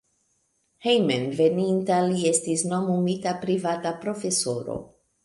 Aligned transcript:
Hejmenveninta 0.85 1.97
li 2.07 2.23
estis 2.29 2.63
nomumita 2.71 3.35
privata 3.45 3.93
profesoro. 4.07 4.79